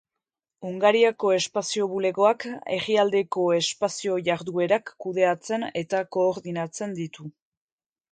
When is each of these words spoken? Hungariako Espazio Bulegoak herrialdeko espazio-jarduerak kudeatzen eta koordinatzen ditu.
Hungariako 0.67 1.31
Espazio 1.33 1.83
Bulegoak 1.91 2.45
herrialdeko 2.75 3.43
espazio-jarduerak 3.57 4.89
kudeatzen 5.05 5.67
eta 5.83 6.01
koordinatzen 6.17 6.97
ditu. 7.01 7.29